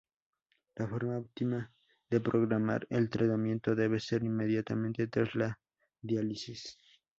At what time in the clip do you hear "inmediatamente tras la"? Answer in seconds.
4.23-5.59